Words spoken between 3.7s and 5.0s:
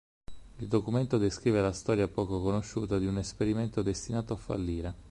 destinato a fallire.